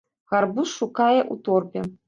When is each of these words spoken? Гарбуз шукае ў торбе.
Гарбуз 0.31 0.73
шукае 0.79 1.21
ў 1.21 1.35
торбе. 1.49 1.89